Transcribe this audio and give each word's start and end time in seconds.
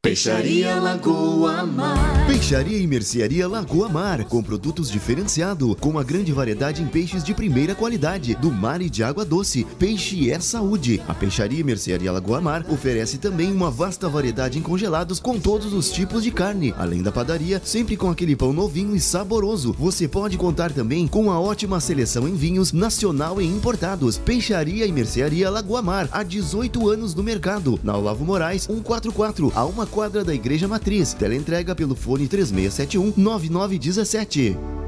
Peixaria 0.00 0.76
Lagoa 0.76 1.66
Mar. 1.66 2.21
Peixaria 2.42 2.76
e 2.76 2.88
Mercearia 2.88 3.46
Lagoa 3.46 3.88
Mar, 3.88 4.24
com 4.24 4.42
produtos 4.42 4.90
diferenciados, 4.90 5.76
com 5.78 5.90
uma 5.90 6.02
grande 6.02 6.32
variedade 6.32 6.82
em 6.82 6.86
peixes 6.86 7.22
de 7.22 7.32
primeira 7.32 7.72
qualidade, 7.72 8.34
do 8.34 8.50
mar 8.50 8.82
e 8.82 8.90
de 8.90 9.04
água 9.04 9.24
doce. 9.24 9.64
Peixe 9.78 10.28
é 10.28 10.40
saúde. 10.40 11.00
A 11.06 11.14
Peixaria 11.14 11.60
e 11.60 11.62
Mercearia 11.62 12.10
Lagoa 12.10 12.40
Mar 12.40 12.66
oferece 12.68 13.16
também 13.16 13.52
uma 13.52 13.70
vasta 13.70 14.08
variedade 14.08 14.58
em 14.58 14.62
congelados 14.62 15.20
com 15.20 15.38
todos 15.38 15.72
os 15.72 15.92
tipos 15.92 16.24
de 16.24 16.32
carne, 16.32 16.74
além 16.76 17.00
da 17.00 17.12
padaria, 17.12 17.62
sempre 17.64 17.96
com 17.96 18.10
aquele 18.10 18.34
pão 18.34 18.52
novinho 18.52 18.96
e 18.96 19.00
saboroso. 19.00 19.72
Você 19.78 20.08
pode 20.08 20.36
contar 20.36 20.72
também 20.72 21.06
com 21.06 21.22
uma 21.22 21.40
ótima 21.40 21.78
seleção 21.78 22.26
em 22.26 22.34
vinhos 22.34 22.72
nacional 22.72 23.40
e 23.40 23.46
importados. 23.46 24.18
Peixaria 24.18 24.84
e 24.84 24.90
Mercearia 24.90 25.48
Lagoa 25.48 25.80
Mar, 25.80 26.08
há 26.10 26.24
18 26.24 26.88
anos 26.88 27.14
no 27.14 27.22
mercado, 27.22 27.78
na 27.84 27.96
Olavo 27.96 28.24
Moraes 28.24 28.64
144, 28.64 29.52
a 29.54 29.64
uma 29.64 29.86
quadra 29.86 30.24
da 30.24 30.34
Igreja 30.34 30.66
Matriz. 30.66 31.14
Teleentrega 31.14 31.72
pelo 31.76 31.94
fone 31.94 32.31
3671 32.32 33.14
9917. 33.16 34.81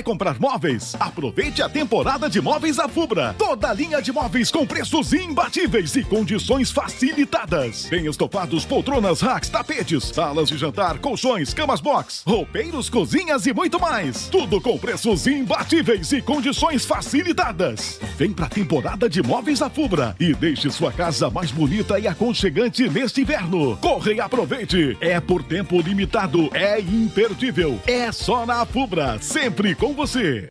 Vai 0.00 0.04
comprar 0.04 0.40
móveis? 0.40 0.96
Aproveite 0.98 1.60
a 1.60 1.68
temporada 1.68 2.30
de 2.30 2.40
móveis 2.40 2.76
da 2.76 2.88
Fubra. 2.88 3.34
Toda 3.36 3.68
a 3.68 3.74
linha 3.74 4.00
de 4.00 4.10
móveis 4.10 4.50
com 4.50 4.66
preços 4.66 5.12
imbatíveis 5.12 5.94
e 5.94 6.02
condições 6.02 6.70
facilitadas. 6.70 7.84
Tem 7.84 8.06
estofados, 8.06 8.64
poltronas, 8.64 9.20
racks, 9.20 9.50
tapetes, 9.50 10.04
salas 10.04 10.48
de 10.48 10.56
jantar, 10.56 10.98
colchões, 11.00 11.52
camas 11.52 11.82
box, 11.82 12.22
roupeiros, 12.26 12.88
cozinhas 12.88 13.44
e 13.44 13.52
muito 13.52 13.78
mais. 13.78 14.26
Tudo 14.30 14.58
com 14.58 14.78
preços 14.78 15.26
imbatíveis 15.26 16.10
e 16.12 16.22
condições 16.22 16.86
facilitadas. 16.86 18.00
Vem 18.16 18.32
pra 18.32 18.48
temporada 18.48 19.06
de 19.06 19.22
móveis 19.22 19.58
da 19.58 19.68
Fubra 19.68 20.16
e 20.18 20.32
deixe 20.32 20.70
sua 20.70 20.90
casa 20.90 21.28
mais 21.28 21.50
bonita 21.50 21.98
e 21.98 22.08
aconchegante 22.08 22.88
neste 22.88 23.20
inverno. 23.20 23.76
Corre 23.76 24.14
e 24.14 24.20
aproveite. 24.20 24.96
É 24.98 25.20
por 25.20 25.42
tempo 25.42 25.78
limitado, 25.78 26.48
é 26.54 26.80
imperdível. 26.80 27.78
É 27.86 28.10
só 28.10 28.46
na 28.46 28.64
Fubra, 28.64 29.18
sempre 29.20 29.74
com 29.74 29.89
você. 29.94 30.48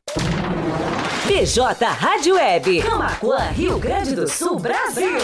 PJ 1.28 1.86
Rádio 1.86 2.36
Web, 2.36 2.82
Camacuã, 2.82 3.40
Rio 3.52 3.78
Grande 3.78 4.16
do 4.16 4.28
Sul, 4.28 4.60
Brasil. 4.60 5.18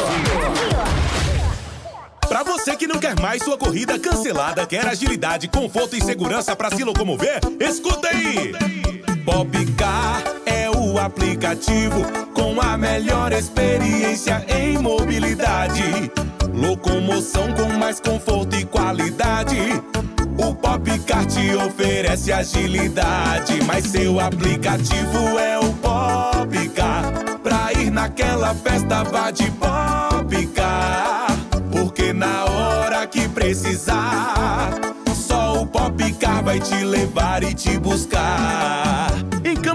Pra 2.27 2.43
você 2.43 2.75
que 2.75 2.87
não 2.87 2.99
quer 2.99 3.19
mais 3.19 3.43
sua 3.43 3.57
corrida 3.57 3.99
cancelada, 3.99 4.65
quer 4.65 4.85
agilidade, 4.87 5.47
conforto 5.47 5.95
e 5.95 6.01
segurança 6.01 6.55
para 6.55 6.69
se 6.75 6.83
locomover, 6.83 7.39
escuta 7.59 8.07
aí! 8.07 8.51
Popcar 9.25 10.23
é 10.45 10.69
o 10.69 10.99
aplicativo 10.99 12.01
com 12.33 12.61
a 12.61 12.77
melhor 12.77 13.31
experiência 13.33 14.45
em 14.47 14.77
mobilidade. 14.77 16.11
Locomoção 16.53 17.51
com 17.53 17.77
mais 17.77 17.99
conforto 17.99 18.55
e 18.55 18.65
qualidade. 18.65 19.57
O 20.37 20.53
Popcar 20.53 21.25
te 21.25 21.55
oferece 21.55 22.31
agilidade, 22.31 23.63
mas 23.65 23.85
seu 23.85 24.19
aplicativo 24.19 25.39
é 25.39 25.57
o 25.57 25.73
Popcar. 25.73 27.13
Pra 27.41 27.71
ir 27.73 27.89
naquela 27.89 28.53
festa, 28.53 29.03
vá 29.03 29.31
de 29.31 29.49
Popcar. 29.51 31.27
Porque 31.71 32.11
na 32.11 32.45
hora 32.45 33.07
que 33.07 33.27
precisar, 33.29 34.71
só 35.15 35.61
o 35.61 35.67
Popcar 35.67 36.43
vai 36.43 36.59
te 36.59 36.83
levar 36.83 37.43
e 37.43 37.53
te 37.53 37.77
buscar. 37.79 39.04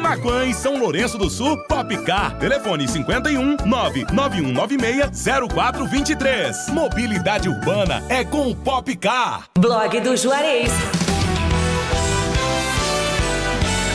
Camaquã 0.00 0.46
e 0.46 0.54
São 0.54 0.78
Lourenço 0.78 1.18
do 1.18 1.28
Sul, 1.28 1.58
Popcar. 1.68 2.38
Telefone 2.38 2.88
51 2.88 3.58
99196 3.66 5.26
0423. 5.52 6.70
Mobilidade 6.70 7.50
urbana 7.50 8.02
é 8.08 8.24
com 8.24 8.50
o 8.50 8.56
Popcar. 8.56 9.44
Blog 9.58 10.00
do 10.00 10.16
Juarez. 10.16 10.72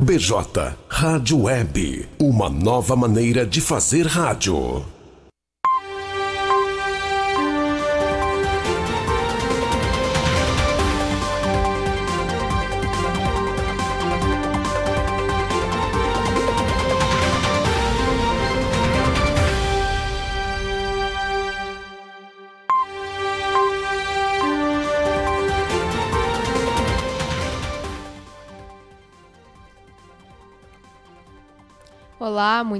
BJ 0.03 0.75
Rádio 0.89 1.43
Web, 1.43 2.09
uma 2.19 2.49
nova 2.49 2.97
maneira 2.97 3.47
de 3.47 3.61
fazer 3.61 4.05
rádio. 4.05 4.85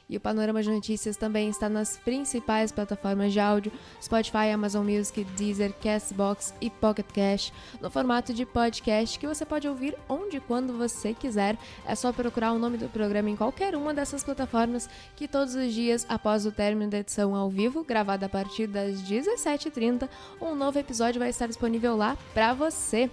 E 0.10 0.18
o 0.18 0.20
Panorama 0.20 0.64
de 0.64 0.72
Notícias 0.72 1.16
também 1.16 1.50
está 1.50 1.70
nas 1.70 1.98
principais 1.98 2.72
plataformas 2.72 3.32
de 3.32 3.40
áudio: 3.40 3.72
Spotify, 4.02 4.50
Amazon 4.52 4.84
Music, 4.84 5.24
Deezer, 5.24 5.72
Castbox 5.74 6.52
e 6.60 6.70
Pocket 6.70 7.06
Cash, 7.14 7.54
no 7.80 7.92
formato 7.92 8.34
de 8.34 8.44
podcast 8.44 9.20
que 9.20 9.28
você 9.28 9.46
pode 9.46 9.68
ouvir 9.68 9.96
onde 10.10 10.38
e 10.38 10.40
quando 10.40 10.76
você 10.76 11.14
quiser. 11.14 11.56
É 11.86 11.94
só 11.94 12.12
procurar 12.12 12.54
o 12.54 12.60
nome 12.60 12.78
do 12.78 12.90
programa 12.90 13.30
em 13.30 13.36
qualquer 13.36 13.76
uma 13.76 13.94
dessas 13.94 14.24
plataformas 14.24 14.90
que 15.16 15.28
todos 15.28 15.54
os 15.54 15.72
dias 15.72 16.08
após 16.10 16.46
o 16.46 16.52
término 16.52 16.90
da 16.90 17.00
edição 17.00 17.36
ao 17.36 17.50
vivo, 17.50 17.84
gravada 17.84 18.26
a 18.26 18.30
partir 18.30 18.66
das 18.66 19.04
17h30, 19.04 20.10
um 20.42 20.56
novo 20.56 20.80
episódio 20.80 21.20
vai 21.20 21.30
estar 21.30 21.46
disponível 21.46 21.96
lá 21.96 22.18
para 22.34 22.54
você. 22.54 23.12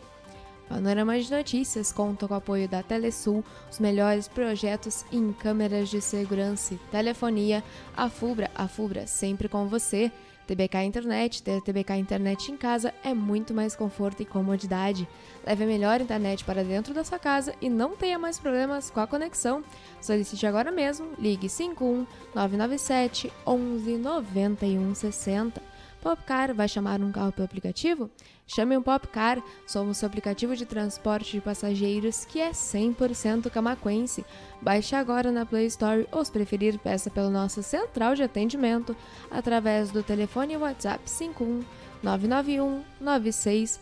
Panorama 0.69 1.19
de 1.19 1.31
Notícias 1.31 1.93
conta 1.93 2.27
com 2.27 2.35
o 2.35 2.37
apoio 2.37 2.69
da 2.69 2.83
Telesul, 2.83 3.45
os 3.71 3.79
melhores 3.79 4.27
projetos 4.27 5.05
em 5.13 5.33
câmeras 5.33 5.89
de 5.89 6.01
segurança 6.01 6.75
e 6.75 6.79
telefonia. 6.91 7.63
A 7.97 8.09
Fubra, 8.09 8.51
a 8.55 8.67
Fubra 8.67 9.07
sempre 9.07 9.49
com 9.49 9.69
você. 9.69 10.11
TBK 10.47 10.85
Internet, 10.85 11.43
ter 11.43 11.61
TBK 11.61 11.97
Internet 11.97 12.53
em 12.53 12.57
casa 12.57 12.95
é 13.03 13.13
muito 13.13 13.53
mais 13.53 13.75
conforto 13.75 14.23
e 14.23 14.27
comodidade. 14.27 15.09
Leve 15.45 15.65
a 15.65 15.67
melhor 15.67 16.01
internet 16.01 16.45
para 16.45 16.63
dentro 16.63 16.95
da 16.95 17.03
sua 17.03 17.19
casa 17.19 17.53
e 17.61 17.69
não 17.69 17.97
tenha 17.97 18.19
mais 18.19 18.39
problemas 18.39 18.89
com 18.89 19.01
a 19.01 19.07
conexão. 19.07 19.65
Solicite 20.01 20.47
agora 20.47 20.71
mesmo, 20.71 21.09
ligue 21.19 21.49
51 21.49 22.07
997 22.35 23.33
11 23.45 23.99
91 23.99 24.95
60. 24.95 25.76
Popcar 26.07 26.55
vai 26.55 26.69
chamar 26.69 27.01
um 27.01 27.11
carro 27.11 27.33
pelo 27.33 27.47
aplicativo? 27.47 28.09
Chame 28.47 28.77
um 28.77 28.81
Popcar, 28.81 29.43
somos 29.67 30.01
o 30.01 30.07
aplicativo 30.07 30.55
de 30.55 30.65
transporte 30.65 31.33
de 31.33 31.41
passageiros 31.41 32.25
que 32.25 32.41
é 32.41 32.53
100% 32.53 33.51
camaquense. 33.51 34.25
Baixe 34.63 34.95
agora 34.95 35.33
na 35.33 35.45
Play 35.45 35.67
Store 35.67 36.07
ou, 36.13 36.25
se 36.25 36.31
preferir, 36.31 36.79
peça 36.79 37.11
pelo 37.11 37.29
nosso 37.29 37.61
central 37.61 38.15
de 38.15 38.23
atendimento 38.23 38.97
através 39.33 39.91
do 39.91 40.01
telefone 40.01 40.57
WhatsApp 40.57 41.11
51 41.11 41.65
991 42.05 42.85
96 43.01 43.81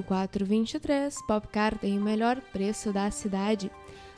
0423. 0.00 1.16
Popcar 1.26 1.76
tem 1.76 1.98
o 1.98 2.00
melhor 2.02 2.40
preço 2.52 2.92
da 2.92 3.10
cidade. 3.10 3.72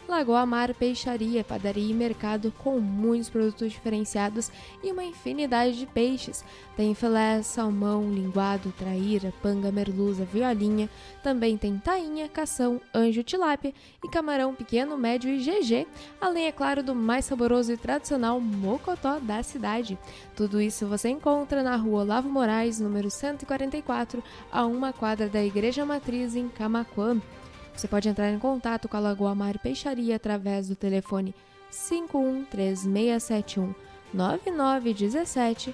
Lagoa 0.09 0.47
Mar 0.47 0.73
Peixaria, 0.73 1.45
padaria 1.45 1.91
e 1.91 1.93
mercado 1.93 2.51
com 2.65 2.81
muitos 2.81 3.29
produtos 3.29 3.71
diferenciados 3.71 4.51
e 4.83 4.91
uma 4.91 5.05
infinidade 5.05 5.79
de 5.79 5.85
peixes. 5.85 6.43
Tem 6.75 6.95
filé, 6.95 7.43
salmão, 7.43 8.11
linguado, 8.11 8.73
traíra, 8.79 9.35
panga, 9.43 9.71
merluza, 9.71 10.25
violinha. 10.25 10.89
Também 11.23 11.59
tem 11.59 11.77
tainha, 11.77 12.27
cação, 12.27 12.81
anjo, 12.95 13.23
tilápia 13.23 13.75
e 14.03 14.09
camarão 14.09 14.55
pequeno, 14.55 14.97
médio 14.97 15.29
e 15.29 15.41
GG. 15.41 15.87
Além, 16.19 16.47
é 16.47 16.53
claro, 16.53 16.83
do 16.83 16.95
mais 16.95 17.27
saboroso 17.27 17.71
e 17.71 17.77
tradicional 17.77 18.41
mocotó 18.41 19.19
da 19.21 19.43
cidade. 19.43 19.99
Tudo 20.35 20.59
isso 20.59 20.87
você 20.87 21.11
encontra 21.11 21.63
na 21.63 21.77
rua 21.77 22.01
Olavo 22.01 22.31
Moraes, 22.31 22.81
número 22.81 23.11
144, 23.11 24.25
a 24.51 24.65
uma 24.65 24.91
quadra 24.91 25.29
da 25.29 25.45
Igreja 25.45 25.85
Matriz 25.85 26.35
em 26.35 26.49
Camaquã. 26.49 27.21
Você 27.79 27.87
pode 27.87 28.09
entrar 28.09 28.33
em 28.33 28.41
contato 28.41 28.89
com 28.89 28.97
a 28.97 29.01
Lagoa 29.01 29.37
Mar 29.37 29.57
Peixaria 29.57 30.17
através 30.17 30.67
do 30.67 30.75
telefone 30.75 31.33
513671 31.71 33.73
9917 34.13 35.73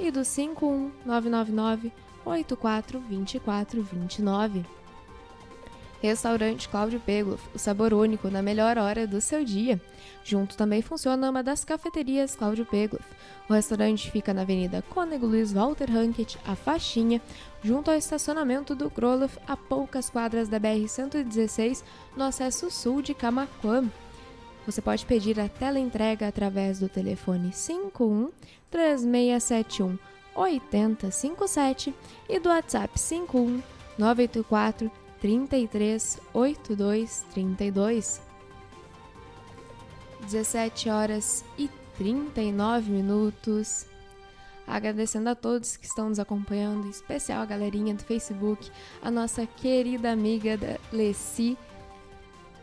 e 0.00 0.10
do 0.10 0.24
51999 0.24 1.92
842429. 2.24 4.64
Restaurante 6.02 6.68
Cláudio 6.68 6.98
Pegloff, 6.98 7.40
o 7.54 7.58
sabor 7.60 7.94
único 7.94 8.28
na 8.28 8.42
melhor 8.42 8.76
hora 8.76 9.06
do 9.06 9.20
seu 9.20 9.44
dia. 9.44 9.80
Junto 10.24 10.56
também 10.56 10.82
funciona 10.82 11.30
uma 11.30 11.44
das 11.44 11.64
cafeterias 11.64 12.34
Cláudio 12.34 12.66
Pegloff. 12.66 13.04
O 13.48 13.54
restaurante 13.54 14.10
fica 14.10 14.34
na 14.34 14.42
Avenida 14.42 14.82
Cônego 14.90 15.28
Luiz 15.28 15.52
Walter 15.52 15.88
Hankett, 15.96 16.36
a 16.44 16.56
Faixinha, 16.56 17.22
junto 17.62 17.88
ao 17.88 17.96
estacionamento 17.96 18.74
do 18.74 18.90
Kroloff, 18.90 19.38
a 19.46 19.56
poucas 19.56 20.10
quadras 20.10 20.48
da 20.48 20.58
BR-116, 20.58 21.84
no 22.16 22.24
acesso 22.24 22.68
sul 22.68 23.00
de 23.00 23.14
Camaquã. 23.14 23.88
Você 24.66 24.82
pode 24.82 25.06
pedir 25.06 25.38
a 25.38 25.48
tela 25.48 25.78
entrega 25.78 26.26
através 26.26 26.80
do 26.80 26.88
telefone 26.88 27.52
51 27.52 28.28
3671 28.68 29.96
8057 30.34 31.94
e 32.28 32.40
do 32.40 32.48
WhatsApp 32.48 32.98
51 32.98 33.62
984 33.96 35.01
33 35.22 36.18
82 36.34 37.24
32. 37.32 38.20
17 40.22 40.90
horas 40.90 41.44
e 41.56 41.70
39 41.96 42.90
minutos. 42.90 43.86
Agradecendo 44.66 45.28
a 45.28 45.36
todos 45.36 45.76
que 45.76 45.86
estão 45.86 46.08
nos 46.08 46.18
acompanhando, 46.18 46.88
em 46.88 46.90
especial 46.90 47.40
a 47.40 47.46
galerinha 47.46 47.94
do 47.94 48.02
Facebook, 48.02 48.68
a 49.00 49.12
nossa 49.12 49.46
querida 49.46 50.10
amiga 50.10 50.56
da 50.56 50.76
Leci, 50.92 51.56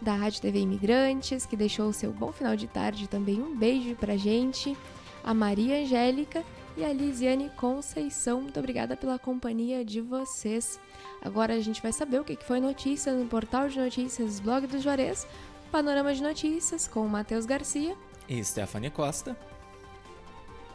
da 0.02 0.14
Rádio 0.16 0.42
TV 0.42 0.60
Imigrantes, 0.60 1.46
que 1.46 1.56
deixou 1.56 1.88
o 1.88 1.94
seu 1.94 2.12
bom 2.12 2.34
final 2.34 2.58
de 2.58 2.68
tarde 2.68 3.08
também. 3.08 3.42
Um 3.42 3.56
beijo 3.56 3.96
pra 3.96 4.18
gente. 4.18 4.78
A 5.24 5.34
Maria 5.34 5.82
Angélica 5.82 6.44
e 6.80 6.86
a 6.86 6.94
Lisiane 6.94 7.50
Conceição. 7.58 8.42
Muito 8.42 8.58
obrigada 8.58 8.96
pela 8.96 9.20
companhia 9.20 9.84
de 9.84 10.00
vocês. 10.00 10.80
Agora 11.22 11.54
a 11.54 11.60
gente 11.60 11.82
vai 11.82 11.92
saber 11.92 12.22
o 12.22 12.24
que 12.24 12.38
foi 12.38 12.62
notícia 12.62 13.14
no 13.14 13.26
portal 13.26 13.68
de 13.68 13.78
notícias 13.78 14.40
Blog 14.40 14.66
do 14.66 14.80
Juarez, 14.80 15.28
Panorama 15.74 16.14
de 16.14 16.24
Notícias 16.24 16.88
com 16.88 17.06
Matheus 17.06 17.46
Garcia 17.46 17.98
e 18.30 18.42
Stephanie 18.42 18.90
Costa. 18.90 19.36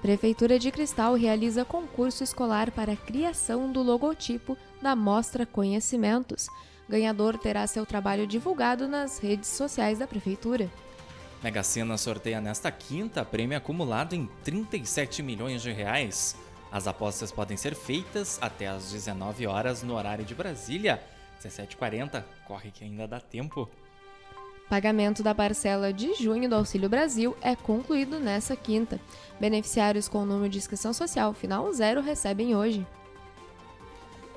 Prefeitura 0.02 0.58
de 0.58 0.70
Cristal 0.70 1.14
realiza 1.14 1.64
concurso 1.64 2.22
escolar 2.22 2.70
para 2.70 2.92
a 2.92 2.96
criação 2.96 3.72
do 3.72 3.82
logotipo 3.82 4.58
da 4.82 4.94
Mostra 4.94 5.46
Conhecimentos. 5.46 6.48
Ganhador 6.86 7.38
terá 7.38 7.66
seu 7.66 7.86
trabalho 7.86 8.26
divulgado 8.26 8.86
nas 8.86 9.18
redes 9.18 9.48
sociais 9.48 10.00
da 10.00 10.06
Prefeitura. 10.06 10.70
Mega 11.44 11.62
Sena 11.62 11.98
sorteia 11.98 12.40
nesta 12.40 12.72
quinta 12.72 13.22
prêmio 13.22 13.58
acumulado 13.58 14.14
em 14.14 14.26
37 14.42 15.22
milhões 15.22 15.60
de 15.60 15.70
reais. 15.70 16.34
As 16.72 16.86
apostas 16.86 17.30
podem 17.30 17.54
ser 17.54 17.74
feitas 17.74 18.38
até 18.40 18.66
às 18.66 18.90
19 18.90 19.46
horas 19.46 19.82
no 19.82 19.94
horário 19.94 20.24
de 20.24 20.34
Brasília. 20.34 21.02
17h40, 21.42 22.24
corre 22.46 22.70
que 22.70 22.82
ainda 22.82 23.06
dá 23.06 23.20
tempo. 23.20 23.68
Pagamento 24.70 25.22
da 25.22 25.34
parcela 25.34 25.92
de 25.92 26.14
junho 26.14 26.48
do 26.48 26.54
Auxílio 26.54 26.88
Brasil 26.88 27.36
é 27.42 27.54
concluído 27.54 28.18
nesta 28.18 28.56
quinta. 28.56 28.98
Beneficiários 29.38 30.08
com 30.08 30.22
o 30.22 30.26
número 30.26 30.48
de 30.48 30.56
inscrição 30.56 30.94
social 30.94 31.34
final 31.34 31.70
zero 31.74 32.00
recebem 32.00 32.56
hoje. 32.56 32.86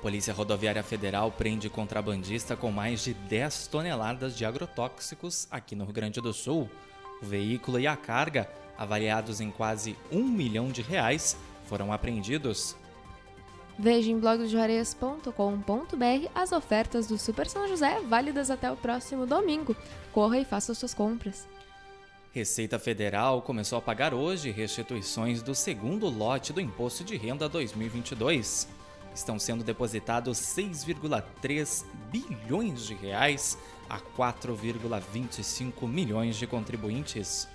Polícia 0.02 0.34
Rodoviária 0.34 0.82
Federal 0.82 1.32
prende 1.32 1.70
contrabandista 1.70 2.54
com 2.54 2.70
mais 2.70 3.02
de 3.02 3.14
10 3.14 3.66
toneladas 3.68 4.36
de 4.36 4.44
agrotóxicos 4.44 5.48
aqui 5.50 5.74
no 5.74 5.84
Rio 5.84 5.94
Grande 5.94 6.20
do 6.20 6.34
Sul. 6.34 6.68
O 7.22 7.26
veículo 7.26 7.78
e 7.78 7.86
a 7.86 7.96
carga, 7.96 8.48
avaliados 8.76 9.40
em 9.40 9.50
quase 9.50 9.96
um 10.10 10.24
milhão 10.24 10.68
de 10.68 10.82
reais, 10.82 11.36
foram 11.66 11.92
apreendidos. 11.92 12.76
Veja 13.78 14.10
em 14.10 14.18
blogdojuarez.com.br 14.18 16.28
as 16.34 16.50
ofertas 16.50 17.06
do 17.06 17.16
Super 17.16 17.48
São 17.48 17.68
José 17.68 18.00
válidas 18.00 18.50
até 18.50 18.70
o 18.70 18.76
próximo 18.76 19.24
domingo. 19.24 19.76
Corra 20.12 20.38
e 20.38 20.44
faça 20.44 20.74
suas 20.74 20.92
compras. 20.92 21.46
Receita 22.32 22.78
Federal 22.78 23.40
começou 23.40 23.78
a 23.78 23.82
pagar 23.82 24.12
hoje 24.12 24.50
restituições 24.50 25.42
do 25.42 25.54
segundo 25.54 26.08
lote 26.08 26.52
do 26.52 26.60
Imposto 26.60 27.04
de 27.04 27.16
Renda 27.16 27.48
2022. 27.48 28.68
Estão 29.14 29.38
sendo 29.38 29.64
depositados 29.64 30.38
6,3 30.38 31.84
bilhões 32.10 32.86
de 32.86 32.94
reais 32.94 33.56
a 33.88 33.98
4,25 33.98 35.88
milhões 35.88 36.36
de 36.36 36.46
contribuintes. 36.46 37.48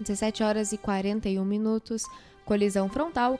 17 0.00 0.42
horas 0.42 0.72
e 0.72 0.78
41 0.78 1.44
minutos. 1.44 2.04
Colisão 2.44 2.88
frontal 2.88 3.36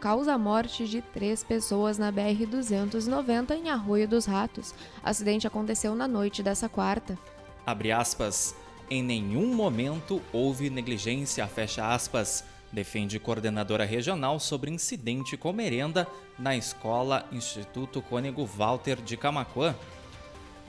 causa 0.00 0.32
a 0.32 0.38
morte 0.38 0.88
de 0.88 1.00
três 1.00 1.44
pessoas 1.44 1.96
na 1.96 2.12
BR-290 2.12 3.52
em 3.52 3.70
Arroio 3.70 4.08
dos 4.08 4.26
Ratos. 4.26 4.74
Acidente 5.02 5.46
aconteceu 5.46 5.94
na 5.94 6.08
noite 6.08 6.42
dessa 6.42 6.68
quarta. 6.68 7.16
Abre 7.64 7.92
aspas. 7.92 8.56
Em 8.90 9.02
nenhum 9.02 9.54
momento 9.54 10.20
houve 10.32 10.70
negligência, 10.70 11.46
fecha 11.46 11.94
aspas. 11.94 12.42
Defende 12.72 13.18
coordenadora 13.20 13.84
regional 13.84 14.40
sobre 14.40 14.70
incidente 14.70 15.36
com 15.36 15.52
merenda 15.52 16.06
na 16.38 16.56
escola 16.56 17.26
Instituto 17.30 18.02
Cônego 18.02 18.44
Walter 18.44 18.96
de 18.96 19.16
Camacuã. 19.16 19.74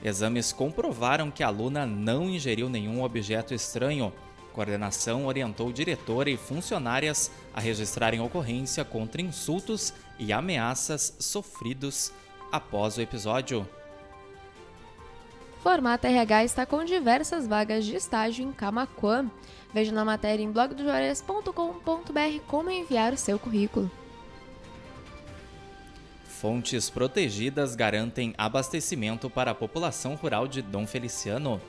Exames 0.02 0.52
comprovaram 0.52 1.30
que 1.30 1.42
a 1.42 1.48
aluna 1.48 1.84
não 1.84 2.28
ingeriu 2.28 2.68
nenhum 2.68 3.02
objeto 3.02 3.52
estranho. 3.52 4.12
Coordenação 4.52 5.26
orientou 5.26 5.72
diretora 5.72 6.30
e 6.30 6.36
funcionárias 6.36 7.30
a 7.54 7.60
registrarem 7.60 8.20
ocorrência 8.20 8.84
contra 8.84 9.22
insultos 9.22 9.92
e 10.18 10.32
ameaças 10.32 11.14
sofridos 11.18 12.12
após 12.50 12.96
o 12.96 13.00
episódio. 13.00 13.68
Formata 15.62 16.08
RH 16.08 16.44
está 16.44 16.64
com 16.64 16.82
diversas 16.84 17.46
vagas 17.46 17.84
de 17.84 17.94
estágio 17.94 18.44
em 18.44 18.50
Camaquã. 18.50 19.30
Veja 19.72 19.92
na 19.92 20.04
matéria 20.04 20.42
em 20.42 20.50
blogdojuarez.com.br 20.50 22.40
como 22.48 22.70
enviar 22.70 23.12
o 23.12 23.18
seu 23.18 23.38
currículo. 23.38 23.90
Fontes 26.40 26.88
protegidas 26.88 27.76
garantem 27.76 28.32
abastecimento 28.38 29.28
para 29.28 29.50
a 29.50 29.54
população 29.54 30.14
rural 30.14 30.48
de 30.48 30.62
Dom 30.62 30.86
Feliciano. 30.86 31.60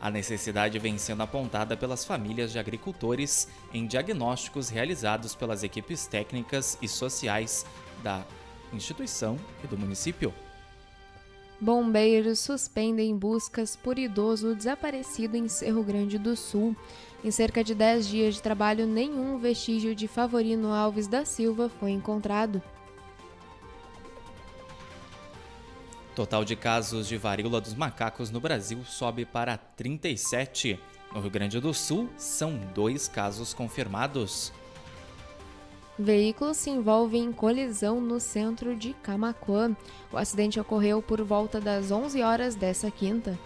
A 0.00 0.10
necessidade 0.10 0.76
vem 0.80 0.98
sendo 0.98 1.22
apontada 1.22 1.76
pelas 1.76 2.04
famílias 2.04 2.50
de 2.50 2.58
agricultores 2.58 3.46
em 3.72 3.86
diagnósticos 3.86 4.68
realizados 4.68 5.36
pelas 5.36 5.62
equipes 5.62 6.08
técnicas 6.08 6.76
e 6.82 6.88
sociais 6.88 7.64
da 8.02 8.26
instituição 8.72 9.38
e 9.62 9.68
do 9.68 9.78
município. 9.78 10.34
Bombeiros 11.60 12.40
suspendem 12.40 13.16
buscas 13.16 13.76
por 13.76 13.96
idoso 13.96 14.56
desaparecido 14.56 15.36
em 15.36 15.46
Cerro 15.46 15.84
Grande 15.84 16.18
do 16.18 16.34
Sul. 16.34 16.74
Em 17.22 17.30
cerca 17.30 17.62
de 17.62 17.76
10 17.76 18.08
dias 18.08 18.34
de 18.34 18.42
trabalho, 18.42 18.88
nenhum 18.88 19.38
vestígio 19.38 19.94
de 19.94 20.08
Favorino 20.08 20.72
Alves 20.72 21.06
da 21.06 21.24
Silva 21.24 21.68
foi 21.78 21.92
encontrado. 21.92 22.60
Total 26.14 26.44
de 26.44 26.54
casos 26.56 27.06
de 27.06 27.16
varíola 27.16 27.60
dos 27.60 27.74
macacos 27.74 28.30
no 28.30 28.40
Brasil 28.40 28.84
sobe 28.84 29.24
para 29.24 29.56
37. 29.56 30.78
No 31.14 31.20
Rio 31.20 31.30
Grande 31.30 31.60
do 31.60 31.72
Sul, 31.72 32.10
são 32.16 32.58
dois 32.74 33.06
casos 33.08 33.54
confirmados. 33.54 34.52
Veículo 35.98 36.54
se 36.54 36.70
envolve 36.70 37.18
em 37.18 37.30
colisão 37.30 38.00
no 38.00 38.18
centro 38.18 38.74
de 38.74 38.94
Camacuã. 38.94 39.76
O 40.10 40.16
acidente 40.16 40.58
ocorreu 40.58 41.02
por 41.02 41.22
volta 41.22 41.60
das 41.60 41.90
11 41.90 42.22
horas 42.22 42.54
dessa 42.54 42.90
quinta. 42.90 43.38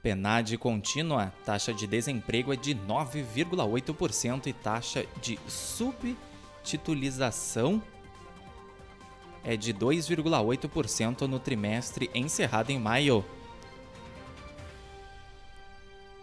PNAD 0.00 0.56
contínua, 0.58 1.32
taxa 1.44 1.74
de 1.74 1.84
desemprego 1.86 2.52
é 2.52 2.56
de 2.56 2.74
9,8% 2.74 4.46
e 4.46 4.52
taxa 4.52 5.04
de 5.20 5.38
subtitulização 5.48 7.82
é 9.44 9.56
de 9.56 9.72
2,8% 9.72 11.22
no 11.22 11.38
trimestre 11.38 12.10
encerrado 12.14 12.70
em 12.70 12.78
maio. 12.78 13.24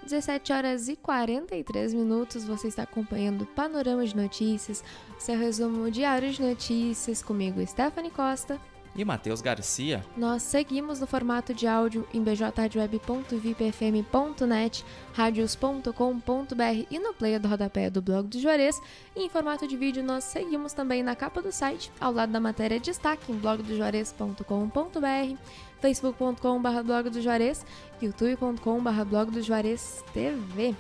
17 0.04 0.54
horas 0.54 0.88
e 0.88 0.96
43 0.96 1.94
minutos, 1.94 2.46
você 2.46 2.68
está 2.68 2.84
acompanhando 2.84 3.42
o 3.42 3.48
Panorama 3.48 4.06
de 4.06 4.16
Notícias, 4.16 4.84
seu 5.18 5.38
resumo 5.38 5.90
diário 5.90 6.32
de 6.32 6.42
notícias 6.42 7.24
comigo, 7.24 7.66
Stephanie 7.66 8.12
Costa 8.12 8.60
e 8.96 9.04
Matheus 9.04 9.42
Garcia. 9.42 10.06
Nós 10.16 10.44
seguimos 10.44 11.00
no 11.00 11.08
formato 11.08 11.52
de 11.54 11.68
áudio 11.68 12.08
em 12.14 12.24
bjweb.vipfm.net, 12.24 14.86
radios.com.br 15.14 16.86
e 16.90 16.98
no 17.00 17.14
player 17.14 17.40
do 17.40 17.48
rodapé 17.48 17.90
do 17.90 18.02
blog 18.02 18.28
do 18.28 18.40
Juarez. 18.40 18.82
E 19.16 19.26
em 19.26 19.30
formato 19.30 19.68
de 19.68 19.76
vídeo 19.76 20.04
nós 20.04 20.24
seguimos 20.24 20.74
também 20.74 21.02
na 21.04 21.16
capa 21.16 21.42
do 21.42 21.52
site, 21.52 21.92
ao 22.00 22.14
lado 22.14 22.32
da 22.32 22.40
matéria 22.40 22.80
destaque 22.80 23.32
em 23.32 23.36
blogdojuarez.com.br, 23.36 25.38
facebook.com.br 25.82 26.84
blog 26.84 27.10
do 27.10 27.22
Juarez, 27.22 27.66
youtube.com.br 28.02 29.04
blog 29.06 29.32
do 29.32 29.42
Juarez 29.42 30.04
TV. 30.14 30.76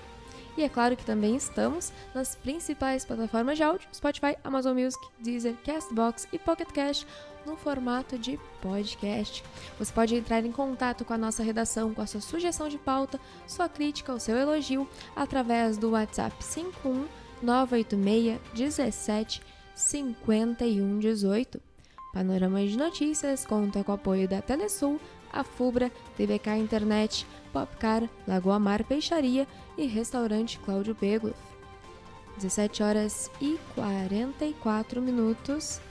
E 0.58 0.64
é 0.64 0.70
claro 0.70 0.96
que 0.96 1.04
também 1.04 1.36
estamos 1.36 1.92
nas 2.14 2.34
principais 2.36 3.04
plataformas 3.04 3.58
de 3.58 3.64
áudio, 3.64 3.90
Spotify, 3.94 4.38
Amazon 4.42 4.80
Music, 4.80 5.06
Deezer, 5.20 5.54
Castbox 5.66 6.30
e 6.32 6.40
Pocket 6.40 6.72
Cast, 6.72 7.06
no 7.46 7.56
formato 7.56 8.18
de 8.18 8.40
podcast. 8.62 9.44
Você 9.78 9.94
pode 9.94 10.16
entrar 10.16 10.44
em 10.46 10.52
contato 10.52 11.06
com 11.06 11.14
a 11.14 11.18
nossa 11.18 11.44
redação 11.44 11.94
com 11.94 12.02
a 12.02 12.08
sua 12.08 12.22
sugestão 12.22 12.68
de 12.68 12.78
pauta, 12.78 13.20
sua 13.48 13.70
crítica 13.70 14.12
ou 14.12 14.20
seu 14.20 14.36
elogio 14.36 14.88
através 15.16 15.78
do 15.78 15.92
WhatsApp 15.92 16.36
51 16.44 17.08
986 17.42 18.40
17 18.54 19.42
51 19.76 21.00
18. 21.00 21.62
Panorama 22.14 22.66
de 22.66 22.78
Notícias 22.78 23.46
conta 23.46 23.84
com 23.84 23.92
o 23.92 23.96
apoio 23.96 24.28
da 24.28 24.42
Telesul, 24.42 25.00
a 25.32 25.44
Fubra, 25.44 25.92
TVK 26.16 26.56
Internet, 26.58 27.28
Popcar, 27.52 28.10
Lagoa 28.26 28.58
Mar 28.58 28.84
Peixaria 28.86 29.46
e 29.78 29.86
Restaurante 29.86 30.58
Cláudio 30.60 30.96
Pegloff. 30.96 31.38
17 32.38 32.84
horas 32.84 33.32
e 33.42 33.60
44 33.76 35.02
minutos 35.02 35.82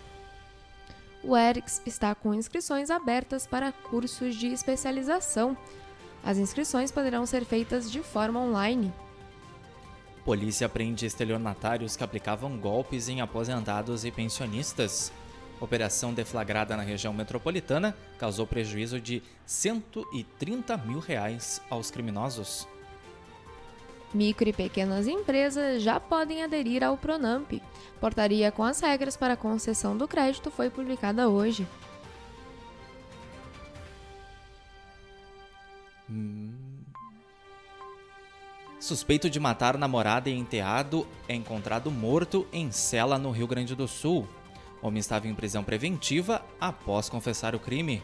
o 1.27 1.37
ERICS 1.37 1.83
está 1.87 2.15
com 2.15 2.35
inscrições 2.35 2.91
abertas 2.91 3.47
para 3.47 3.73
cursos 3.73 4.35
de 4.37 4.49
especialização. 4.49 5.57
As 6.23 6.39
inscrições 6.39 6.91
poderão 6.91 7.27
ser 7.27 7.45
feitas 7.45 7.91
de 7.91 8.03
forma 8.03 8.41
online. 8.41 8.93
Polícia 10.25 10.69
prende 10.69 11.05
estelionatários 11.05 11.97
que 11.97 12.05
aplicavam 12.05 12.57
golpes 12.59 13.09
em 13.09 13.21
aposentados 13.21 14.05
e 14.05 14.11
pensionistas. 14.11 15.13
Operação 15.61 16.13
deflagrada 16.13 16.77
na 16.77 16.83
região 16.83 17.13
metropolitana 17.13 17.97
causou 18.19 18.47
prejuízo 18.47 19.01
de 19.01 19.23
130 19.47 20.77
mil 20.79 20.99
reais 20.99 21.61
aos 21.71 21.91
criminosos. 21.91 22.67
Micro 24.15 24.49
e 24.49 24.53
pequenas 24.53 25.09
empresas 25.09 25.83
já 25.83 25.99
podem 25.99 26.45
aderir 26.45 26.85
ao 26.85 26.97
Pronamp. 26.97 27.53
Portaria 28.01 28.53
com 28.53 28.63
as 28.63 28.79
regras 28.79 29.17
para 29.17 29.35
a 29.35 29.37
concessão 29.37 29.97
do 29.97 30.07
crédito 30.07 30.53
foi 30.53 30.71
publicada 30.71 31.29
hoje. 31.29 31.67
Hum. 36.09 36.53
Suspeito 38.79 39.29
de 39.29 39.41
matar 39.41 39.77
namorada 39.77 40.31
e 40.31 40.39
enteado 40.39 41.09
é 41.27 41.35
encontrado 41.35 41.91
morto 41.91 42.47
em 42.53 42.71
cela 42.71 43.19
no 43.19 43.33
Rio 43.33 43.49
Grande 43.49 43.75
do 43.75 43.89
Sul. 43.89 44.29
Homem 44.81 45.01
estava 45.01 45.27
em 45.27 45.35
prisão 45.35 45.65
preventiva 45.65 46.45
após 46.61 47.09
confessar 47.09 47.55
o 47.55 47.59
crime. 47.59 48.03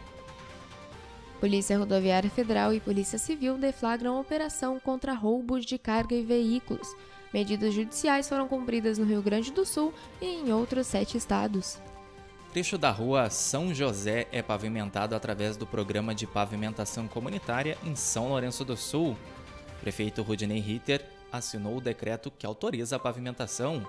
Polícia 1.41 1.75
Rodoviária 1.75 2.29
Federal 2.29 2.71
e 2.71 2.79
Polícia 2.79 3.17
Civil 3.17 3.57
deflagram 3.57 4.19
operação 4.19 4.79
contra 4.79 5.11
roubos 5.11 5.65
de 5.65 5.75
carga 5.75 6.13
e 6.13 6.23
veículos. 6.23 6.95
Medidas 7.33 7.73
judiciais 7.73 8.29
foram 8.29 8.47
cumpridas 8.47 8.99
no 8.99 9.05
Rio 9.05 9.23
Grande 9.23 9.51
do 9.51 9.65
Sul 9.65 9.91
e 10.21 10.27
em 10.27 10.53
outros 10.53 10.85
sete 10.85 11.17
estados. 11.17 11.81
Trecho 12.53 12.77
da 12.77 12.91
rua 12.91 13.27
São 13.31 13.73
José 13.73 14.27
é 14.31 14.43
pavimentado 14.43 15.15
através 15.15 15.57
do 15.57 15.65
programa 15.65 16.13
de 16.13 16.27
pavimentação 16.27 17.07
comunitária 17.07 17.75
em 17.83 17.95
São 17.95 18.29
Lourenço 18.29 18.63
do 18.63 18.77
Sul. 18.77 19.17
prefeito 19.81 20.21
Rudney 20.21 20.59
Ritter 20.59 21.03
assinou 21.31 21.77
o 21.77 21.81
decreto 21.81 22.29
que 22.29 22.45
autoriza 22.45 22.97
a 22.97 22.99
pavimentação. 22.99 23.83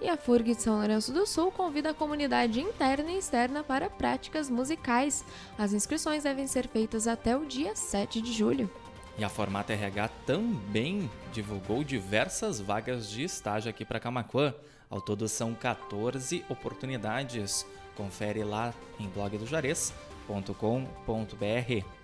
E 0.00 0.08
a 0.08 0.16
FURG 0.16 0.54
de 0.54 0.62
São 0.62 0.76
Lourenço 0.76 1.12
do 1.12 1.26
Sul 1.26 1.50
convida 1.50 1.90
a 1.90 1.94
comunidade 1.94 2.60
interna 2.60 3.10
e 3.10 3.18
externa 3.18 3.62
para 3.62 3.88
práticas 3.88 4.50
musicais. 4.50 5.24
As 5.56 5.72
inscrições 5.72 6.24
devem 6.24 6.46
ser 6.46 6.68
feitas 6.68 7.06
até 7.06 7.36
o 7.36 7.46
dia 7.46 7.74
7 7.74 8.20
de 8.20 8.32
julho. 8.32 8.70
E 9.16 9.24
a 9.24 9.28
Formata 9.28 9.72
RH 9.72 10.08
também 10.26 11.08
divulgou 11.32 11.84
diversas 11.84 12.60
vagas 12.60 13.08
de 13.08 13.22
estágio 13.22 13.70
aqui 13.70 13.84
para 13.84 14.00
Camacuã. 14.00 14.52
Ao 14.90 15.00
todo 15.00 15.28
são 15.28 15.54
14 15.54 16.44
oportunidades. 16.48 17.64
Confere 17.96 18.42
lá 18.42 18.74
em 18.98 19.08
blogdojuarez.com.br. 19.08 22.03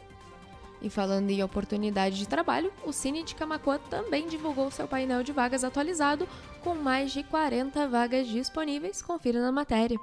E 0.82 0.88
falando 0.88 1.28
em 1.30 1.42
oportunidade 1.42 2.16
de 2.16 2.26
trabalho, 2.26 2.72
o 2.84 2.92
Cine 2.92 3.22
de 3.22 3.34
Camacuã 3.34 3.78
também 3.90 4.26
divulgou 4.26 4.70
seu 4.70 4.88
painel 4.88 5.22
de 5.22 5.32
vagas 5.32 5.62
atualizado 5.62 6.26
com 6.62 6.75
mais 6.75 7.12
de 7.12 7.22
40 7.22 7.87
vagas 7.88 8.26
disponíveis. 8.26 9.02
Confira 9.02 9.40
na 9.40 9.52
matéria. 9.52 9.99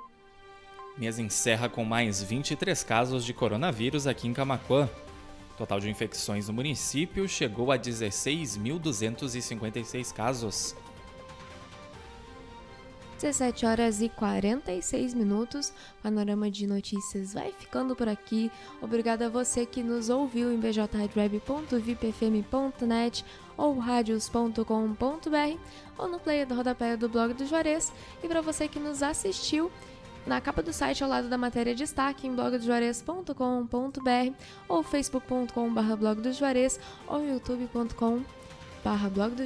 Mês 0.97 1.19
encerra 1.19 1.69
com 1.69 1.85
mais 1.85 2.23
23 2.23 2.83
casos 2.83 3.25
de 3.25 3.33
coronavírus 3.33 4.07
aqui 4.07 4.27
em 4.27 4.33
Camacuã. 4.33 4.89
Total 5.57 5.79
de 5.79 5.89
infecções 5.89 6.47
no 6.47 6.53
município 6.53 7.27
chegou 7.27 7.71
a 7.71 7.79
16.256 7.79 10.13
casos. 10.13 10.75
17 13.17 13.65
horas 13.65 14.01
e 14.01 14.07
46 14.09 15.13
minutos. 15.13 15.71
Panorama 16.01 16.51
de 16.51 16.65
notícias 16.67 17.33
vai 17.33 17.51
ficando 17.51 17.93
por 17.95 18.07
aqui. 18.07 18.49
Obrigada 18.81 19.25
a 19.25 19.29
você 19.29 19.65
que 19.65 19.83
nos 19.83 20.09
ouviu 20.09 20.53
em 20.53 20.59
bjweb.vipfm.net 20.59 23.25
ou 23.57 23.77
radios.com.br 23.79 25.57
ou 25.97 26.07
no 26.07 26.19
player 26.19 26.47
do 26.47 26.55
rodapé 26.55 26.95
do 26.95 27.09
blog 27.09 27.33
do 27.33 27.45
Juarez. 27.45 27.91
E 28.23 28.27
para 28.27 28.41
você 28.41 28.67
que 28.67 28.79
nos 28.79 29.01
assistiu, 29.01 29.71
na 30.25 30.39
capa 30.39 30.61
do 30.61 30.71
site 30.71 31.03
ao 31.03 31.09
lado 31.09 31.27
da 31.27 31.37
matéria 31.37 31.73
destaque 31.73 32.27
em 32.27 32.35
blogdojuarez.com.br 32.35 34.33
ou 34.67 34.83
facebook.com.br 34.83 35.95
blog 35.97 36.21
do 36.21 36.31
Juarez 36.31 36.79
ou 37.07 37.25
youtube.com.br 37.25 39.09
blog 39.13 39.35
do 39.35 39.45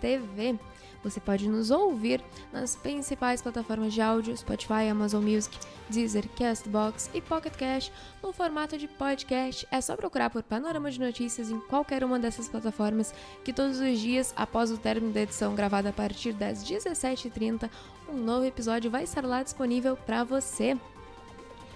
TV. 0.00 0.58
Você 1.02 1.18
pode 1.18 1.48
nos 1.48 1.70
ouvir 1.70 2.22
nas 2.52 2.76
principais 2.76 3.42
plataformas 3.42 3.92
de 3.92 4.00
áudio, 4.00 4.36
Spotify, 4.36 4.88
Amazon 4.90 5.24
Music, 5.24 5.58
Deezer, 5.90 6.28
Castbox 6.30 7.10
e 7.12 7.20
Pocket 7.20 7.54
Cash, 7.54 7.90
no 8.22 8.32
formato 8.32 8.78
de 8.78 8.86
podcast. 8.86 9.66
É 9.70 9.80
só 9.80 9.96
procurar 9.96 10.30
por 10.30 10.42
Panorama 10.42 10.90
de 10.90 11.00
Notícias 11.00 11.50
em 11.50 11.58
qualquer 11.60 12.04
uma 12.04 12.20
dessas 12.20 12.48
plataformas, 12.48 13.12
que 13.44 13.52
todos 13.52 13.80
os 13.80 13.98
dias, 13.98 14.32
após 14.36 14.70
o 14.70 14.78
término 14.78 15.12
da 15.12 15.22
edição 15.22 15.54
gravada 15.54 15.88
a 15.88 15.92
partir 15.92 16.32
das 16.32 16.64
17h30, 16.64 17.68
um 18.08 18.16
novo 18.16 18.44
episódio 18.44 18.90
vai 18.90 19.02
estar 19.04 19.24
lá 19.24 19.42
disponível 19.42 19.96
para 19.96 20.22
você. 20.22 20.76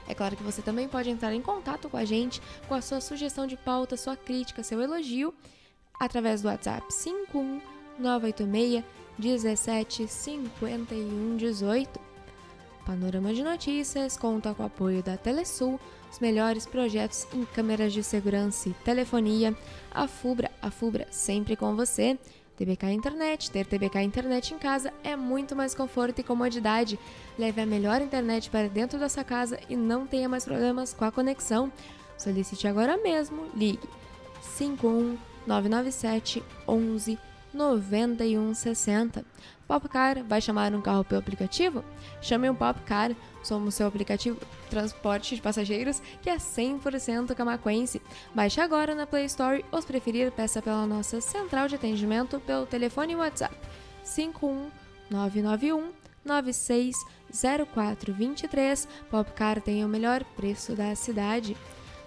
É 0.08 0.14
claro 0.14 0.36
que 0.36 0.42
você 0.42 0.62
também 0.62 0.86
pode 0.86 1.10
entrar 1.10 1.34
em 1.34 1.42
contato 1.42 1.88
com 1.88 1.96
a 1.96 2.04
gente 2.04 2.40
com 2.68 2.74
a 2.74 2.80
sua 2.80 3.00
sugestão 3.00 3.44
de 3.44 3.56
pauta, 3.56 3.96
sua 3.96 4.16
crítica, 4.16 4.62
seu 4.62 4.80
elogio, 4.80 5.34
através 5.98 6.42
do 6.42 6.48
WhatsApp 6.48 6.86
51986 6.92 8.84
17 9.18 10.06
51 10.06 11.36
18. 11.36 12.00
Panorama 12.84 13.34
de 13.34 13.42
Notícias 13.42 14.16
conta 14.16 14.54
com 14.54 14.62
o 14.62 14.66
apoio 14.66 15.02
da 15.02 15.16
Telesul, 15.16 15.80
os 16.10 16.20
melhores 16.20 16.66
projetos 16.66 17.26
em 17.34 17.44
câmeras 17.44 17.92
de 17.92 18.02
segurança 18.02 18.68
e 18.68 18.74
telefonia, 18.84 19.56
a 19.90 20.06
Fubra, 20.06 20.52
a 20.62 20.70
Fubra 20.70 21.08
sempre 21.10 21.56
com 21.56 21.74
você. 21.74 22.16
TBK 22.56 22.92
Internet. 22.92 23.50
Ter 23.50 23.66
TBK 23.66 24.00
Internet 24.02 24.54
em 24.54 24.58
casa 24.58 24.92
é 25.04 25.14
muito 25.14 25.54
mais 25.54 25.74
conforto 25.74 26.20
e 26.20 26.24
comodidade. 26.24 26.98
Leve 27.38 27.60
a 27.60 27.66
melhor 27.66 28.00
internet 28.00 28.48
para 28.48 28.68
dentro 28.68 28.98
da 28.98 29.10
sua 29.10 29.24
casa 29.24 29.60
e 29.68 29.76
não 29.76 30.06
tenha 30.06 30.28
mais 30.28 30.44
problemas 30.44 30.94
com 30.94 31.04
a 31.04 31.12
conexão. 31.12 31.70
Solicite 32.16 32.66
agora 32.66 32.96
mesmo. 32.96 33.46
Ligue 33.54 33.86
51997 34.56 36.42
11 36.66 37.18
9160. 37.52 39.24
Popcar 39.66 40.22
vai 40.22 40.40
chamar 40.40 40.72
um 40.74 40.80
carro 40.80 41.04
pelo 41.04 41.20
aplicativo? 41.20 41.84
Chame 42.20 42.48
um 42.48 42.54
Popcar. 42.54 43.10
Somos 43.42 43.74
seu 43.74 43.86
aplicativo 43.86 44.38
de 44.38 44.70
transporte 44.70 45.34
de 45.34 45.42
passageiros 45.42 46.00
que 46.22 46.30
é 46.30 46.36
100% 46.36 47.34
camaquense. 47.34 48.00
Baixe 48.34 48.60
agora 48.60 48.94
na 48.94 49.06
Play 49.06 49.24
Store 49.26 49.64
ou 49.70 49.80
se 49.80 49.86
preferir, 49.86 50.32
peça 50.32 50.62
pela 50.62 50.86
nossa 50.86 51.20
central 51.20 51.68
de 51.68 51.76
atendimento 51.76 52.40
pelo 52.40 52.66
telefone 52.66 53.16
WhatsApp 53.16 53.56
51991 54.04 56.06
960423. 56.26 58.88
Popcar 59.10 59.60
tem 59.60 59.84
o 59.84 59.88
melhor 59.88 60.24
preço 60.36 60.74
da 60.74 60.94
cidade. 60.94 61.56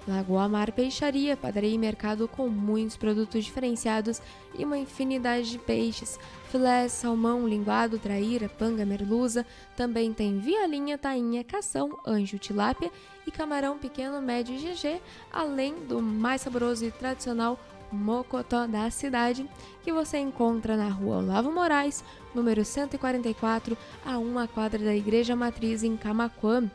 Lagoa 0.09 0.49
Mar 0.49 0.71
Peixaria, 0.71 1.37
padaria 1.37 1.69
e 1.69 1.77
mercado 1.77 2.27
com 2.27 2.49
muitos 2.49 2.97
produtos 2.97 3.45
diferenciados 3.45 4.19
e 4.57 4.65
uma 4.65 4.77
infinidade 4.77 5.51
de 5.51 5.59
peixes. 5.59 6.19
Filé, 6.49 6.87
salmão, 6.87 7.47
linguado, 7.47 7.99
traíra, 7.99 8.49
panga, 8.49 8.83
merluza. 8.85 9.45
Também 9.75 10.11
tem 10.11 10.39
violinha, 10.39 10.97
tainha, 10.97 11.43
cação, 11.43 11.99
anjo, 12.05 12.39
tilápia 12.39 12.91
e 13.27 13.31
camarão 13.31 13.77
pequeno, 13.77 14.19
médio 14.19 14.55
e 14.55 14.57
GG, 14.57 14.99
além 15.31 15.75
do 15.85 16.01
mais 16.01 16.41
saboroso 16.41 16.83
e 16.85 16.91
tradicional 16.91 17.59
Mocotó 17.91 18.67
da 18.67 18.89
cidade, 18.91 19.49
que 19.83 19.91
você 19.91 20.17
encontra 20.17 20.77
na 20.77 20.89
rua 20.89 21.17
Olavo 21.17 21.51
Moraes, 21.51 22.03
número 22.35 22.63
144, 22.63 23.77
a 24.05 24.17
uma 24.17 24.47
quadra 24.47 24.79
da 24.79 24.95
Igreja 24.95 25.35
Matriz 25.35 25.83
em 25.83 25.97
Camaquã. 25.97 26.69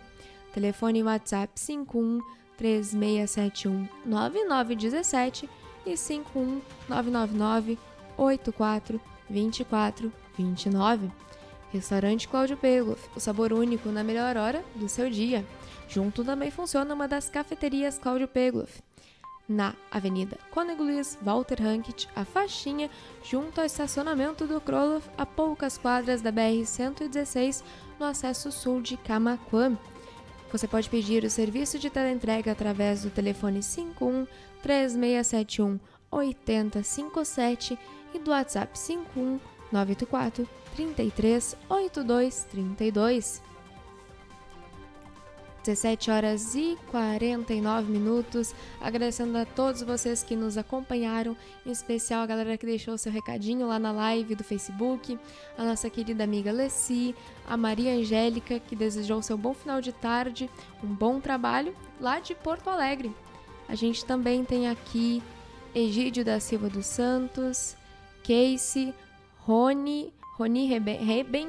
Telefone 0.53 1.03
WhatsApp 1.03 1.53
51 1.59 2.21
3671 2.57 3.89
9917 4.05 5.49
e 5.87 5.97
51 5.97 6.61
999 6.89 7.79
84 8.17 9.01
24 9.29 10.13
29. 10.37 11.11
Restaurante 11.73 12.29
Cláudio 12.29 12.57
Pegloff, 12.57 13.09
o 13.17 13.21
sabor 13.21 13.53
único 13.53 13.89
na 13.89 14.05
melhor 14.05 14.37
hora 14.37 14.65
do 14.77 14.89
seu 14.89 15.11
dia. 15.11 15.45
Junto 15.89 16.25
também 16.25 16.51
funciona 16.51 16.95
uma 16.95 17.09
das 17.09 17.29
cafeterias 17.29 17.99
Cláudio 17.99 18.29
Pegloff 18.29 18.83
na 19.49 19.75
Avenida 19.91 20.39
Cônego 20.51 20.83
Luiz 20.83 21.19
Walter 21.23 21.61
Hankit, 21.61 22.09
a 22.17 22.25
faixinha, 22.25 22.91
junto 23.23 23.61
ao 23.61 23.67
estacionamento 23.67 24.47
do 24.47 24.61
Kroloff, 24.61 25.09
a 25.19 25.27
poucas 25.27 25.77
quadras 25.77 26.23
da 26.23 26.33
BR-116, 26.33 27.63
no 27.99 28.07
acesso 28.07 28.51
sul 28.51 28.81
de 28.81 28.97
Camaquã. 28.97 29.77
Você 30.55 30.69
pode 30.69 30.89
pedir 30.89 31.25
o 31.25 31.31
serviço 31.31 31.81
de 31.81 31.91
teleentrega 31.91 32.53
através 32.53 33.03
do 33.03 33.11
telefone 33.11 33.61
51 33.61 34.25
3671 34.63 35.81
8057 36.09 37.77
e 38.15 38.19
do 38.21 38.31
WhatsApp 38.31 38.79
51 38.79 39.41
984 39.73 40.49
33 40.77 41.57
82 41.69 42.45
32. 42.45 43.43
17 45.65 46.11
horas 46.11 46.55
e 46.55 46.77
49 46.91 47.91
minutos. 47.91 48.55
Agradecendo 48.79 49.39
a 49.39 49.47
todos 49.47 49.81
vocês 49.81 50.23
que 50.23 50.37
nos 50.37 50.59
acompanharam, 50.59 51.35
em 51.65 51.71
especial 51.71 52.23
a 52.23 52.27
galera 52.27 52.59
que 52.59 52.67
deixou 52.67 52.99
seu 52.99 53.11
recadinho 53.11 53.67
lá 53.67 53.79
na 53.79 53.91
live 53.91 54.35
do 54.35 54.45
Facebook, 54.45 55.19
a 55.57 55.65
nossa 55.65 55.89
querida 55.89 56.23
amiga 56.23 56.53
Leci, 56.53 57.15
a 57.49 57.57
Maria 57.57 57.95
Angélica, 57.95 58.61
que 58.61 58.77
desejou 58.77 59.23
seu 59.23 59.39
bom 59.39 59.55
final 59.55 59.81
de 59.81 59.93
tarde, 59.93 60.51
um 60.83 60.89
bom 60.89 61.19
trabalho 61.19 61.75
lá 61.99 62.21
de 62.21 62.35
Porto 62.35 62.69
Alegre. 62.69 63.11
A 63.67 63.75
gente 63.75 64.05
também 64.05 64.45
tem 64.45 64.69
aqui 64.69 65.23
Egídio 65.75 66.27
da 66.27 66.39
Silva 66.41 66.69
dos 66.69 66.85
Santos, 66.85 67.75
Casey, 68.23 68.95
Rony, 69.39 70.13
Rony 70.37 70.67
Reben, 70.67 71.49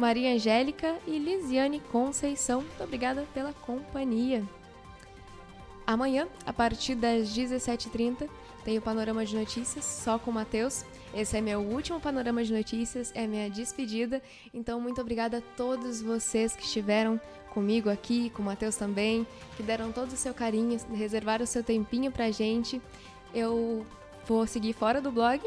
Maria 0.00 0.32
Angélica 0.32 0.96
e 1.06 1.18
Lisiane 1.18 1.78
Conceição. 1.92 2.62
Muito 2.62 2.82
obrigada 2.82 3.26
pela 3.34 3.52
companhia. 3.52 4.42
Amanhã, 5.86 6.26
a 6.46 6.54
partir 6.54 6.94
das 6.94 7.28
17h30, 7.28 8.26
tem 8.64 8.78
o 8.78 8.80
Panorama 8.80 9.26
de 9.26 9.36
Notícias 9.36 9.84
só 9.84 10.18
com 10.18 10.30
o 10.30 10.34
Matheus. 10.34 10.86
Esse 11.12 11.36
é 11.36 11.42
meu 11.42 11.60
último 11.60 12.00
Panorama 12.00 12.42
de 12.42 12.50
Notícias, 12.50 13.12
é 13.14 13.26
minha 13.26 13.50
despedida. 13.50 14.22
Então, 14.54 14.80
muito 14.80 15.02
obrigada 15.02 15.36
a 15.38 15.42
todos 15.54 16.00
vocês 16.00 16.56
que 16.56 16.64
estiveram 16.64 17.20
comigo 17.52 17.90
aqui, 17.90 18.30
com 18.30 18.40
o 18.40 18.46
Matheus 18.46 18.76
também, 18.76 19.26
que 19.54 19.62
deram 19.62 19.92
todo 19.92 20.12
o 20.12 20.16
seu 20.16 20.32
carinho, 20.32 20.80
reservaram 20.94 21.44
o 21.44 21.46
seu 21.46 21.62
tempinho 21.62 22.10
pra 22.10 22.30
gente. 22.30 22.80
Eu 23.34 23.84
vou 24.26 24.46
seguir 24.46 24.72
fora 24.72 24.98
do 24.98 25.12
blog 25.12 25.42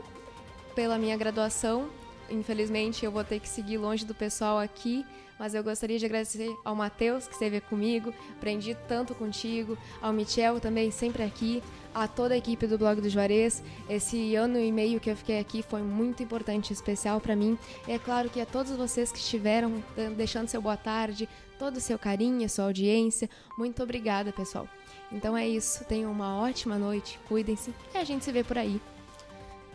pela 0.75 0.99
minha 0.99 1.17
graduação 1.17 1.89
Infelizmente 2.29 3.05
eu 3.05 3.11
vou 3.11 3.23
ter 3.23 3.39
que 3.39 3.47
seguir 3.47 3.77
longe 3.77 4.05
do 4.05 4.13
pessoal 4.15 4.57
aqui, 4.57 5.05
mas 5.37 5.53
eu 5.53 5.63
gostaria 5.63 5.99
de 5.99 6.05
agradecer 6.05 6.55
ao 6.63 6.75
Matheus 6.75 7.27
que 7.27 7.33
esteve 7.33 7.59
comigo, 7.59 8.13
aprendi 8.37 8.77
tanto 8.87 9.13
contigo, 9.13 9.77
ao 10.01 10.13
Michel 10.13 10.59
também 10.59 10.89
sempre 10.91 11.23
aqui, 11.23 11.61
a 11.93 12.07
toda 12.07 12.33
a 12.33 12.37
equipe 12.37 12.65
do 12.65 12.77
blog 12.77 13.01
do 13.01 13.09
Juarez. 13.09 13.63
Esse 13.89 14.35
ano 14.35 14.57
e 14.57 14.71
meio 14.71 14.99
que 14.99 15.09
eu 15.09 15.15
fiquei 15.15 15.39
aqui 15.39 15.61
foi 15.61 15.81
muito 15.81 16.23
importante 16.23 16.69
e 16.69 16.73
especial 16.73 17.19
para 17.19 17.35
mim. 17.35 17.57
E 17.87 17.91
é 17.91 17.99
claro 17.99 18.29
que 18.29 18.39
a 18.39 18.45
todos 18.45 18.71
vocês 18.71 19.11
que 19.11 19.19
estiveram 19.19 19.83
deixando 20.15 20.47
seu 20.47 20.61
boa 20.61 20.77
tarde, 20.77 21.27
todo 21.59 21.77
o 21.77 21.81
seu 21.81 21.99
carinho, 21.99 22.47
sua 22.49 22.65
audiência, 22.65 23.29
muito 23.57 23.81
obrigada, 23.83 24.31
pessoal. 24.31 24.67
Então 25.11 25.37
é 25.37 25.47
isso, 25.47 25.83
tenham 25.85 26.11
uma 26.11 26.39
ótima 26.39 26.77
noite, 26.77 27.19
cuidem-se 27.27 27.73
e 27.93 27.97
a 27.97 28.03
gente 28.03 28.23
se 28.25 28.31
vê 28.31 28.43
por 28.43 28.57
aí. 28.57 28.81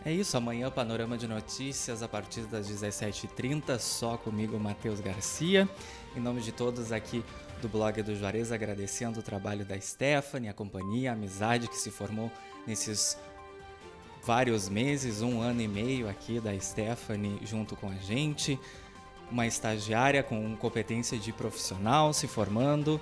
É 0.05 0.13
isso, 0.13 0.37
amanhã 0.37 0.71
Panorama 0.71 1.17
de 1.17 1.27
Notícias 1.27 2.01
a 2.01 2.07
partir 2.07 2.41
das 2.43 2.69
17h30, 2.71 3.77
só 3.79 4.15
comigo, 4.15 4.57
Matheus 4.57 5.01
Garcia. 5.01 5.67
Em 6.15 6.21
nome 6.21 6.39
de 6.39 6.53
todos 6.53 6.93
aqui 6.93 7.23
do 7.61 7.67
blog 7.67 8.01
do 8.01 8.15
Juarez, 8.15 8.53
agradecendo 8.53 9.19
o 9.19 9.23
trabalho 9.23 9.65
da 9.65 9.79
Stephanie, 9.79 10.49
a 10.49 10.53
companhia, 10.53 11.11
a 11.11 11.13
amizade 11.13 11.67
que 11.67 11.75
se 11.75 11.91
formou 11.91 12.31
nesses 12.65 13.17
vários 14.23 14.69
meses, 14.69 15.21
um 15.21 15.41
ano 15.41 15.61
e 15.61 15.67
meio 15.67 16.07
aqui 16.07 16.39
da 16.39 16.57
Stephanie 16.57 17.37
junto 17.45 17.75
com 17.75 17.89
a 17.89 17.95
gente. 17.95 18.57
Uma 19.29 19.47
estagiária 19.47 20.23
com 20.23 20.55
competência 20.55 21.17
de 21.17 21.33
profissional 21.33 22.13
se 22.13 22.25
formando 22.25 23.01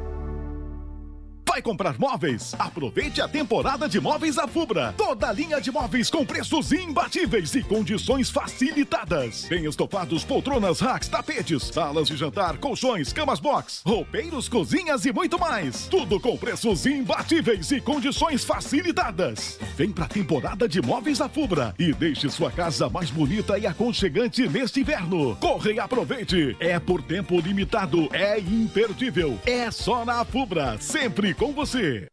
Vai 1.60 1.62
comprar 1.62 1.98
móveis? 1.98 2.54
Aproveite 2.58 3.20
a 3.20 3.28
temporada 3.28 3.86
de 3.86 4.00
móveis 4.00 4.38
à 4.38 4.48
Fubra. 4.48 4.94
Toda 4.96 5.30
linha 5.30 5.60
de 5.60 5.70
móveis 5.70 6.08
com 6.08 6.24
preços 6.24 6.72
imbatíveis 6.72 7.54
e 7.54 7.62
condições 7.62 8.30
facilitadas. 8.30 9.42
Tem 9.42 9.66
estofados, 9.66 10.24
poltronas, 10.24 10.80
racks, 10.80 11.08
tapetes, 11.08 11.64
salas 11.64 12.08
de 12.08 12.16
jantar, 12.16 12.56
colchões, 12.56 13.12
camas 13.12 13.40
box, 13.40 13.82
roupeiros, 13.84 14.48
cozinhas 14.48 15.04
e 15.04 15.12
muito 15.12 15.38
mais. 15.38 15.86
Tudo 15.88 16.18
com 16.18 16.34
preços 16.34 16.86
imbatíveis 16.86 17.70
e 17.72 17.78
condições 17.78 18.42
facilitadas. 18.42 19.58
Vem 19.76 19.92
pra 19.92 20.06
temporada 20.06 20.66
de 20.66 20.80
móveis 20.80 21.20
à 21.20 21.28
Fubra 21.28 21.74
e 21.78 21.92
deixe 21.92 22.30
sua 22.30 22.50
casa 22.50 22.88
mais 22.88 23.10
bonita 23.10 23.58
e 23.58 23.66
aconchegante 23.66 24.48
neste 24.48 24.80
inverno. 24.80 25.36
Corre 25.36 25.74
e 25.74 25.78
aproveite. 25.78 26.56
É 26.58 26.80
por 26.80 27.02
tempo 27.02 27.38
limitado, 27.38 28.08
é 28.14 28.40
imperdível. 28.40 29.38
É 29.44 29.70
só 29.70 30.06
na 30.06 30.24
Fubra, 30.24 30.78
sempre 30.80 31.34
com 31.34 31.49
você. 31.52 32.08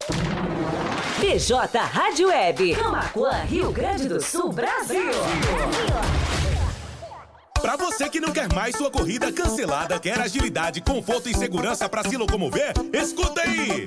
BJ 1.20 1.80
Rádio 1.80 2.28
Web, 2.30 2.76
Camacuã, 2.76 3.32
Rio 3.44 3.72
Grande 3.72 4.08
do 4.08 4.22
Sul, 4.22 4.52
Brasil. 4.52 5.12
Pra 7.62 7.76
você 7.76 8.08
que 8.08 8.20
não 8.20 8.32
quer 8.32 8.52
mais 8.54 8.76
sua 8.76 8.92
corrida 8.92 9.32
cancelada, 9.32 10.00
quer 10.00 10.20
agilidade, 10.20 10.80
conforto 10.82 11.28
e 11.28 11.36
segurança 11.36 11.90
para 11.90 12.04
se 12.08 12.16
locomover, 12.16 12.74
escuta 12.94 13.42
aí! 13.42 13.86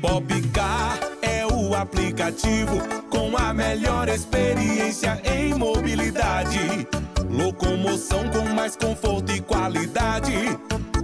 Popcar 0.00 0.98
é 1.20 1.46
o 1.46 1.74
aplicativo 1.74 2.78
com 3.10 3.36
a 3.36 3.52
melhor 3.52 4.08
experiência 4.08 5.20
em 5.24 5.54
mobilidade. 5.54 6.86
Locomoção 7.30 8.28
com 8.30 8.48
mais 8.54 8.76
conforto 8.76 9.32
e 9.32 9.40
qualidade. 9.40 10.58